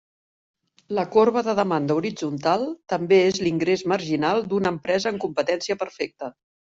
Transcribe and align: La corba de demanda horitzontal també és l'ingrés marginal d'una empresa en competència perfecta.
La 0.99 1.03
corba 1.15 1.43
de 1.47 1.53
demanda 1.59 1.97
horitzontal 1.99 2.65
també 2.93 3.19
és 3.27 3.39
l'ingrés 3.49 3.85
marginal 3.93 4.43
d'una 4.55 4.73
empresa 4.77 5.13
en 5.13 5.21
competència 5.27 5.79
perfecta. 5.85 6.33